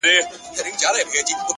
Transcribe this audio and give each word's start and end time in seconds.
مثبت 0.03 0.75
چلند 0.79 0.79
زړونه 0.79 1.01
نږدې 1.17 1.33
کوي.! 1.37 1.49